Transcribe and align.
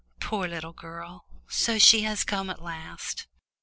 "Poor 0.19 0.47
little 0.47 0.73
girl; 0.73 1.25
so 1.47 1.77
she 1.77 2.01
has 2.01 2.23
come 2.23 2.49
at 2.49 2.59
last. 2.59 3.27